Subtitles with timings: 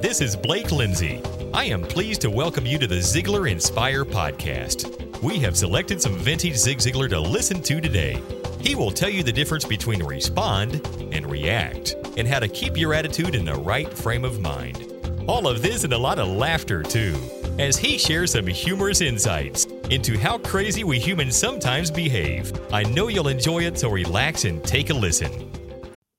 [0.00, 1.20] This is Blake Lindsay.
[1.52, 5.22] I am pleased to welcome you to the Ziglar Inspire podcast.
[5.22, 8.22] We have selected some vintage Zig Ziglar to listen to today.
[8.60, 12.94] He will tell you the difference between respond and react, and how to keep your
[12.94, 14.92] attitude in the right frame of mind.
[15.26, 17.16] All of this and a lot of laughter, too,
[17.58, 22.52] as he shares some humorous insights into how crazy we humans sometimes behave.
[22.72, 25.47] I know you'll enjoy it, so relax and take a listen.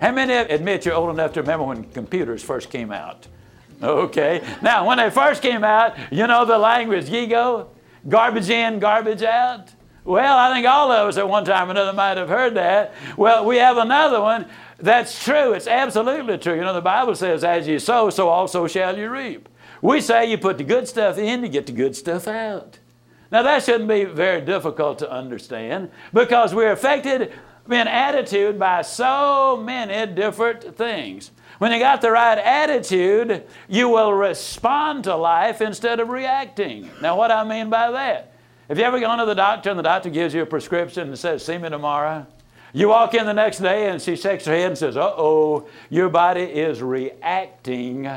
[0.00, 3.26] How many admit you're old enough to remember when computers first came out?
[3.82, 4.42] Okay.
[4.62, 7.68] Now, when they first came out, you know the language, GIGO,
[8.08, 9.68] garbage in, garbage out.
[10.04, 12.94] Well, I think all of us at one time or another might have heard that.
[13.16, 14.46] Well, we have another one
[14.78, 15.52] that's true.
[15.52, 16.54] It's absolutely true.
[16.54, 19.48] You know, the Bible says, as you sow, so also shall you reap.
[19.82, 22.78] We say you put the good stuff in, you get the good stuff out.
[23.30, 27.32] Now, that shouldn't be very difficult to understand because we're affected
[27.72, 31.30] in attitude by so many different things.
[31.58, 36.88] When you got the right attitude, you will respond to life instead of reacting.
[37.02, 38.32] Now, what I mean by that?
[38.68, 41.18] Have you ever gone to the doctor and the doctor gives you a prescription and
[41.18, 42.26] says, See me tomorrow?
[42.72, 45.68] You walk in the next day and she shakes her head and says, Uh oh,
[45.90, 48.08] your body is reacting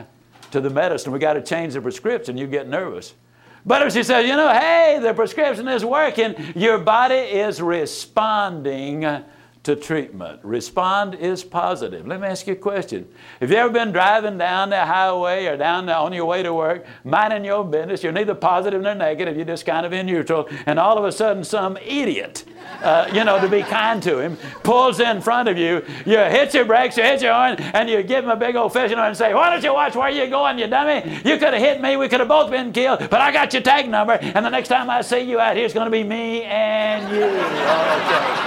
[0.52, 1.12] to the medicine.
[1.12, 2.38] We got to change the prescription.
[2.38, 3.14] You get nervous.
[3.66, 9.02] But if she says, You know, hey, the prescription is working, your body is responding
[9.64, 10.42] to treatment.
[10.44, 12.06] Respond is positive.
[12.06, 13.08] Let me ask you a question.
[13.40, 16.54] Have you ever been driving down the highway or down the, on your way to
[16.54, 18.04] work, minding your business?
[18.04, 21.14] You're neither positive nor negative, you're just kind of in neutral, and all of a
[21.14, 22.44] sudden, some idiot,
[22.82, 25.82] uh, you know, to be kind to him, pulls in front of you.
[26.06, 28.74] You hit your brakes, you hit your horn, and you give him a big old
[28.74, 31.22] fishing horn and say, Why don't you watch where you're going, you dummy?
[31.24, 33.62] You could have hit me, we could have both been killed, but I got your
[33.62, 36.04] tag number, and the next time I see you out here, it's going to be
[36.04, 37.24] me and you.
[37.24, 38.43] Okay.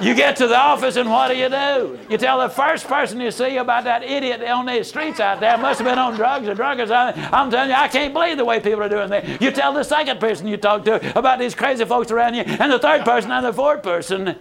[0.00, 1.98] You get to the office and what do you do?
[2.08, 5.58] You tell the first person you see about that idiot on the streets out there
[5.58, 7.24] must have been on drugs or drunk or something.
[7.32, 9.40] I'm telling you, I can't believe the way people are doing that.
[9.42, 12.70] You tell the second person you talk to about these crazy folks around you, and
[12.70, 14.36] the third person and the fourth person.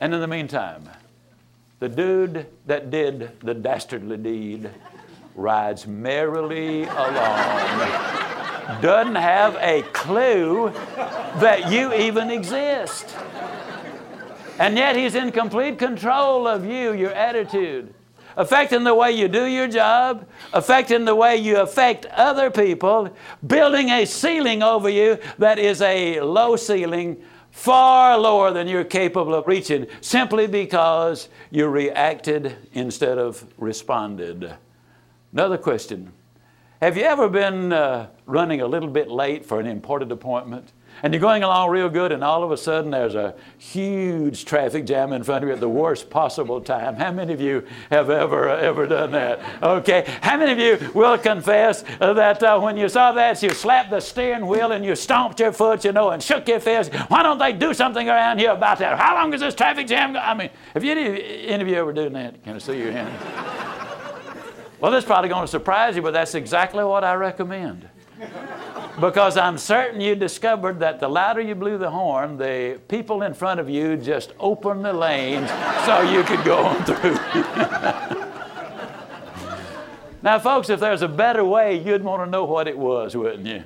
[0.00, 0.88] And in the meantime,
[1.80, 4.70] the dude that did the dastardly deed
[5.34, 7.88] rides merrily along,
[8.80, 10.70] doesn't have a clue
[11.40, 13.16] that you even exist.
[14.58, 17.94] And yet He's in complete control of you, your attitude,
[18.36, 23.14] affecting the way you do your job, affecting the way you affect other people,
[23.46, 29.34] building a ceiling over you that is a low ceiling, far lower than you're capable
[29.34, 34.54] of reaching, simply because you reacted instead of responded.
[35.32, 36.12] Another question
[36.80, 40.72] Have you ever been uh, running a little bit late for an important appointment?
[41.02, 44.86] And you're going along real good, and all of a sudden there's a huge traffic
[44.86, 46.96] jam in front of you at the worst possible time.
[46.96, 49.40] How many of you have ever ever done that?
[49.62, 50.04] Okay.
[50.22, 54.00] How many of you will confess that uh, when you saw that, you slapped the
[54.00, 56.92] steering wheel and you stomped your foot, you know, and shook your fist?
[57.08, 58.98] Why don't they do something around here about that?
[58.98, 60.12] How long is this traffic jam?
[60.12, 60.18] Go-?
[60.18, 62.42] I mean, have any, any of you ever done that?
[62.44, 63.12] Can I see your hand?
[64.80, 67.88] well, this is probably going to surprise you, but that's exactly what I recommend
[69.00, 73.34] because I'm certain you discovered that the louder you blew the horn, the people in
[73.34, 75.48] front of you just opened the lanes
[75.84, 77.14] so you could go on through.
[80.22, 83.46] now, folks, if there's a better way, you'd want to know what it was, wouldn't
[83.46, 83.62] you?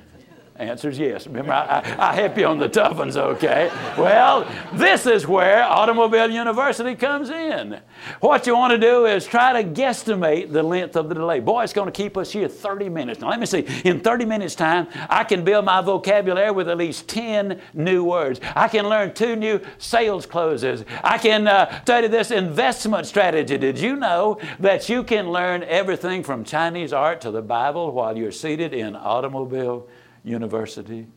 [0.55, 1.25] Answer's yes.
[1.25, 3.71] Remember, I, I, I help you on the tough ones, okay?
[3.97, 7.79] Well, this is where Automobile University comes in.
[8.19, 11.39] What you want to do is try to guesstimate the length of the delay.
[11.39, 13.19] Boy, it's going to keep us here 30 minutes.
[13.19, 13.65] Now, let me see.
[13.83, 18.39] In 30 minutes' time, I can build my vocabulary with at least 10 new words.
[18.55, 20.85] I can learn two new sales closes.
[21.03, 23.57] I can uh, study this investment strategy.
[23.57, 28.15] Did you know that you can learn everything from Chinese art to the Bible while
[28.15, 29.87] you're seated in Automobile
[30.23, 31.07] University.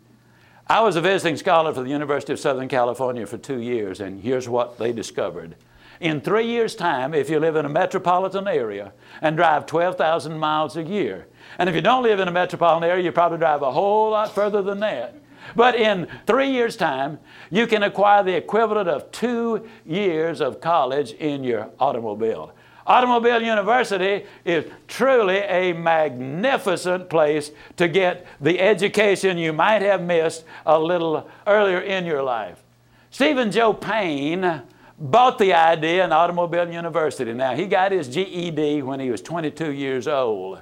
[0.66, 4.20] I was a visiting scholar for the University of Southern California for two years, and
[4.20, 5.54] here's what they discovered.
[6.00, 8.92] In three years' time, if you live in a metropolitan area
[9.22, 11.26] and drive 12,000 miles a year,
[11.58, 14.34] and if you don't live in a metropolitan area, you probably drive a whole lot
[14.34, 15.14] further than that.
[15.54, 17.18] But in three years' time,
[17.50, 22.52] you can acquire the equivalent of two years of college in your automobile.
[22.86, 30.44] Automobile University is truly a magnificent place to get the education you might have missed
[30.64, 32.62] a little earlier in your life.
[33.10, 34.62] Stephen Joe Payne
[34.98, 37.32] bought the idea in Automobile University.
[37.32, 40.60] Now, he got his GED when he was 22 years old.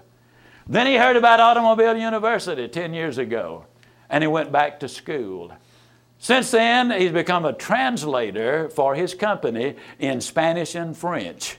[0.66, 3.66] Then he heard about Automobile University 10 years ago,
[4.08, 5.52] and he went back to school.
[6.18, 11.58] Since then, he's become a translator for his company in Spanish and French.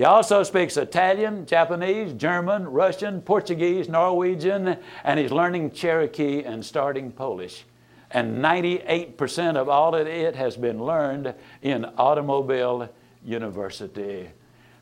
[0.00, 7.12] He also speaks Italian, Japanese, German, Russian, Portuguese, Norwegian, and he's learning Cherokee and starting
[7.12, 7.66] Polish.
[8.10, 12.88] And 98% of all of it has been learned in Automobile
[13.26, 14.30] University.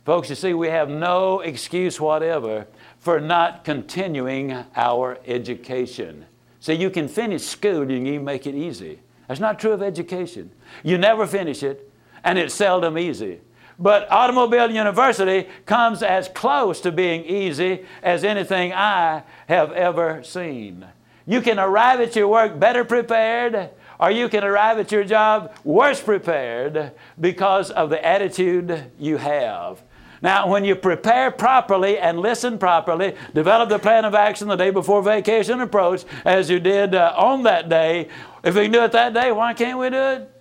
[0.04, 2.68] Folks, you see, we have no excuse whatever
[3.00, 6.26] for not continuing our education.
[6.60, 9.00] See, you can finish school, you can make it easy.
[9.26, 10.52] That's not true of education.
[10.84, 11.90] You never finish it,
[12.22, 13.40] and it's seldom easy.
[13.78, 20.84] But Automobile University comes as close to being easy as anything I have ever seen.
[21.26, 23.70] You can arrive at your work better prepared,
[24.00, 29.82] or you can arrive at your job worse prepared because of the attitude you have.
[30.20, 34.70] Now, when you prepare properly and listen properly, develop the plan of action the day
[34.70, 38.08] before vacation approach, as you did uh, on that day,
[38.42, 40.37] if we can do it that day, why can't we do it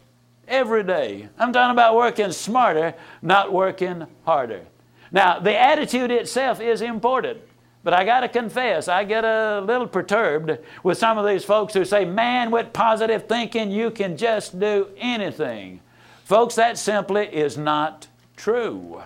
[0.48, 1.30] every day.
[1.38, 4.66] I'm talking about working smarter, not working harder.
[5.12, 7.42] Now, the attitude itself is important.
[7.88, 11.74] But I got to confess, I get a little perturbed with some of these folks
[11.74, 15.80] who say, man, with positive thinking, you can just do anything.
[16.26, 19.04] Folks, that simply is not true.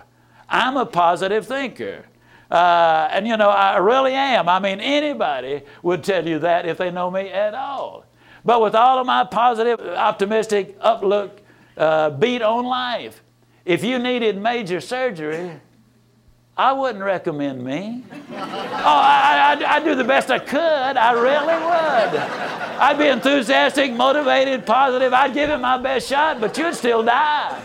[0.48, 2.06] I'm a positive thinker.
[2.50, 4.48] Uh, and you know, I really am.
[4.48, 8.04] I mean, anybody would tell you that if they know me at all.
[8.44, 11.40] But with all of my positive, optimistic outlook,
[11.76, 13.22] uh, beat on life,
[13.64, 15.60] if you needed major surgery,
[16.56, 18.04] I wouldn't recommend me.
[18.84, 20.58] Oh, I, I, I'd do the best I could.
[20.58, 22.20] I really would.
[22.80, 25.12] I'd be enthusiastic, motivated, positive.
[25.12, 27.60] I'd give it my best shot, but you'd still die.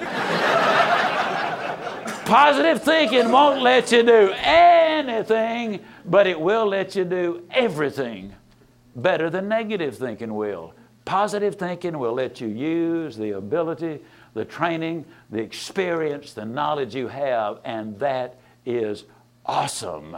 [2.25, 8.35] Positive thinking won't let you do anything, but it will let you do everything
[8.97, 10.73] better than negative thinking will.
[11.05, 14.01] Positive thinking will let you use the ability,
[14.33, 19.05] the training, the experience, the knowledge you have, and that is
[19.45, 20.17] awesome.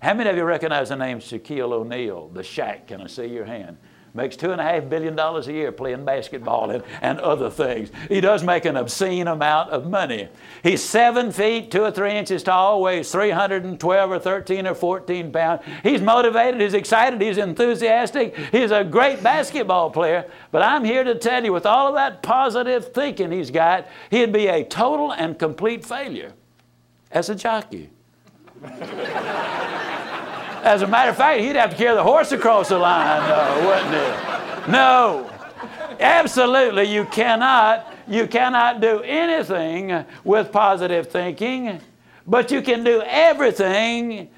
[0.00, 2.86] How many of you recognize the name Shaquille O'Neal, the Shaq?
[2.86, 3.78] Can I see your hand?
[4.14, 7.90] Makes two and a half billion dollars a year playing basketball and, and other things.
[8.08, 10.28] He does make an obscene amount of money.
[10.62, 15.62] He's seven feet, two or three inches tall, weighs 312 or 13 or 14 pounds.
[15.82, 20.30] He's motivated, he's excited, he's enthusiastic, he's a great basketball player.
[20.50, 24.32] But I'm here to tell you, with all of that positive thinking he's got, he'd
[24.32, 26.32] be a total and complete failure
[27.10, 27.90] as a jockey.
[30.62, 33.94] As a matter of fact, he'd have to carry the horse across the line, wouldn't
[34.66, 34.70] he?
[34.70, 35.30] No.
[36.00, 41.80] Absolutely, you cannot, you cannot do anything with positive thinking,
[42.26, 44.30] but you can do everything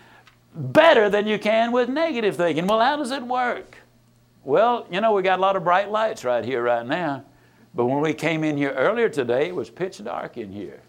[0.55, 2.67] better than you can with negative thinking.
[2.67, 3.77] Well, how does it work?
[4.43, 7.25] Well, you know, we got a lot of bright lights right here, right now.
[7.75, 10.81] But when we came in here earlier today, it was pitch dark in here.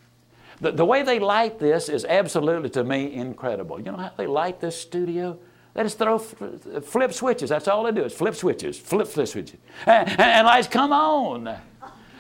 [0.61, 3.79] The, the way they light this is absolutely, to me, incredible.
[3.79, 5.37] You know how they light this studio?
[5.73, 7.49] They just throw flip switches.
[7.49, 9.57] That's all they do is flip switches, flip, flip switches.
[9.85, 11.57] And, and lights come on.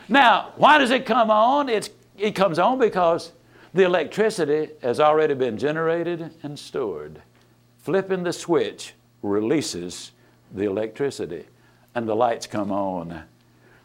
[0.09, 1.69] Now, why does it come on?
[1.69, 3.31] It's, it comes on because
[3.73, 7.21] the electricity has already been generated and stored.
[7.77, 10.11] Flipping the switch releases
[10.51, 11.45] the electricity,
[11.95, 13.23] and the lights come on.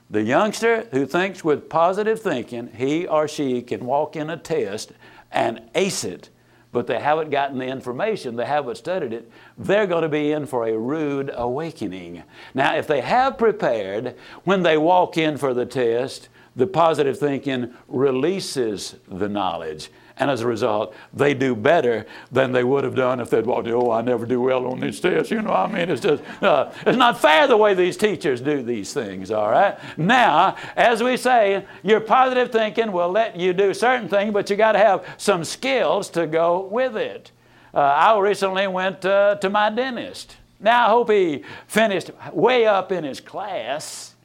[0.09, 4.93] The youngster who thinks with positive thinking, he or she can walk in a test
[5.33, 6.31] and ace it,
[6.71, 10.47] but they haven't gotten the information, they haven't studied it, they're going to be in
[10.47, 12.23] for a rude awakening.
[12.55, 17.75] Now, if they have prepared, when they walk in for the test, the positive thinking
[17.89, 19.91] releases the knowledge.
[20.19, 23.69] And as a result, they do better than they would have done if they'd walked,
[23.69, 25.31] oh, I never do well on these tests.
[25.31, 28.63] You know, I mean, it's just, uh, it's not fair the way these teachers do
[28.63, 29.79] these things, all right?
[29.99, 34.57] Now, as we say, your positive thinking will let you do certain things, but you
[34.57, 37.31] got to have some skills to go with it.
[37.75, 40.37] Uh, I recently went uh, to my dentist.
[40.59, 44.16] Now, I hope he finished way up in his class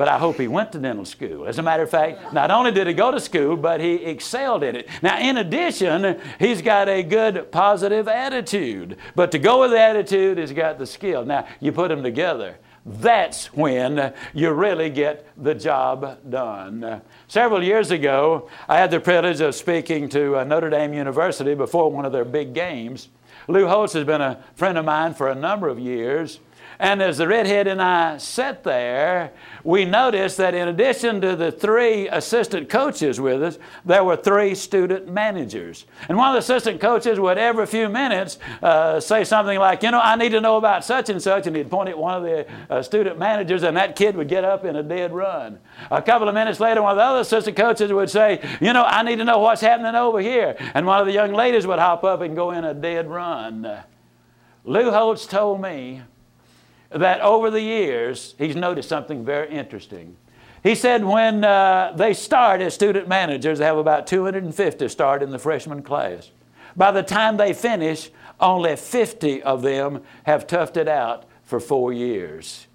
[0.00, 1.46] but I hope he went to dental school.
[1.46, 4.62] As a matter of fact, not only did he go to school, but he excelled
[4.62, 4.88] in it.
[5.02, 8.96] Now, in addition, he's got a good positive attitude.
[9.14, 11.26] But to go with the attitude, he's got the skill.
[11.26, 12.56] Now, you put them together.
[12.86, 17.02] That's when you really get the job done.
[17.28, 21.92] Several years ago, I had the privilege of speaking to uh, Notre Dame University before
[21.92, 23.10] one of their big games.
[23.48, 26.40] Lou Holtz has been a friend of mine for a number of years.
[26.80, 29.32] And as the redhead and I sat there,
[29.64, 34.54] we noticed that in addition to the three assistant coaches with us, there were three
[34.54, 35.84] student managers.
[36.08, 39.90] And one of the assistant coaches would every few minutes uh, say something like, You
[39.90, 41.46] know, I need to know about such and such.
[41.46, 44.44] And he'd point at one of the uh, student managers, and that kid would get
[44.44, 45.58] up in a dead run.
[45.90, 48.84] A couple of minutes later, one of the other assistant coaches would say, You know,
[48.84, 50.56] I need to know what's happening over here.
[50.72, 53.82] And one of the young ladies would hop up and go in a dead run.
[54.64, 56.04] Lou Holtz told me
[56.90, 60.16] that over the years, he's noticed something very interesting.
[60.62, 65.30] He said when uh, they start as student managers, they have about 250 start in
[65.30, 66.30] the freshman class.
[66.76, 71.92] By the time they finish, only 50 of them have toughed it out for four
[71.92, 72.66] years.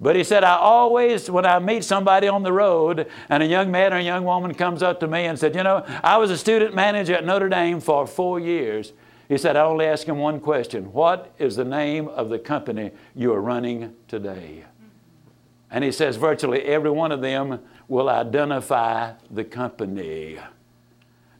[0.00, 3.70] But he said, I always, when I meet somebody on the road and a young
[3.70, 6.30] man or a young woman comes up to me and said, You know, I was
[6.30, 8.92] a student manager at Notre Dame for four years.
[9.28, 12.92] He said, I only ask him one question What is the name of the company
[13.14, 14.64] you are running today?
[15.70, 20.38] And he says, virtually every one of them will identify the company.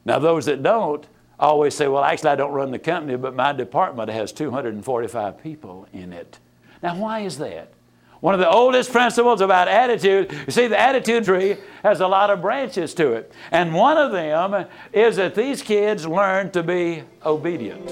[0.03, 1.07] Now, those that don't
[1.39, 5.87] always say, Well, actually, I don't run the company, but my department has 245 people
[5.93, 6.39] in it.
[6.83, 7.71] Now, why is that?
[8.19, 12.31] One of the oldest principles about attitude, you see, the attitude tree has a lot
[12.31, 13.31] of branches to it.
[13.51, 17.91] And one of them is that these kids learn to be obedient.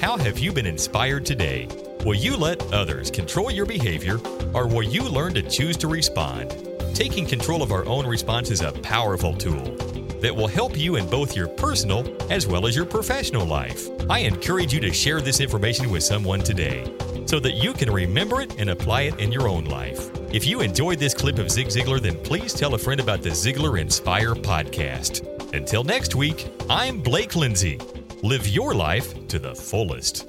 [0.00, 1.68] How have you been inspired today?
[2.06, 4.18] Will you let others control your behavior,
[4.54, 6.56] or will you learn to choose to respond?
[6.94, 9.76] Taking control of our own response is a powerful tool
[10.20, 13.88] that will help you in both your personal as well as your professional life.
[14.10, 16.84] I encourage you to share this information with someone today
[17.26, 20.10] so that you can remember it and apply it in your own life.
[20.32, 23.30] If you enjoyed this clip of Zig Ziglar, then please tell a friend about the
[23.30, 25.54] Ziglar Inspire podcast.
[25.54, 27.80] Until next week, I'm Blake Lindsay.
[28.22, 30.28] Live your life to the fullest.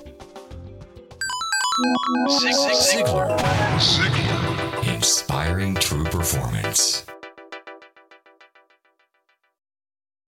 [2.39, 3.37] Zig Ziglar.
[3.77, 4.95] Ziglar.
[4.95, 7.05] Inspiring true performance.